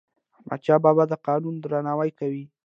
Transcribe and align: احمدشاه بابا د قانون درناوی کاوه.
احمدشاه 0.35 0.79
بابا 0.85 1.03
د 1.11 1.13
قانون 1.27 1.55
درناوی 1.59 2.11
کاوه. 2.17 2.43